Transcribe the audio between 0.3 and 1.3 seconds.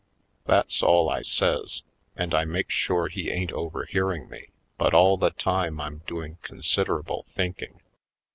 That's all I